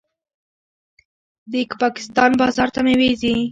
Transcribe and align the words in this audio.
د 1.51 1.53
پاکستان 1.81 2.31
بازار 2.41 2.69
ته 2.75 2.79
میوې 2.85 3.11
ځي. 3.21 3.35